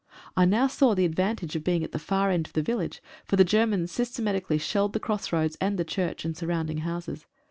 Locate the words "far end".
1.99-2.47